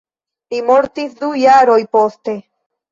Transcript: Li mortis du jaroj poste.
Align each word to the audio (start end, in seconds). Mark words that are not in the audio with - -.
Li 0.53 0.61
mortis 0.71 1.13
du 1.21 1.31
jaroj 1.45 1.81
poste. 1.97 2.39